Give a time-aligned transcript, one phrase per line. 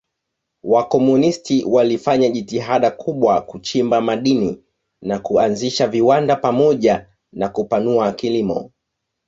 [0.63, 4.63] Wakomunisti walifanya jitihada kubwa kuchimba madini
[5.01, 8.71] na kuanzisha viwanda pamoja na kupanua kilimo.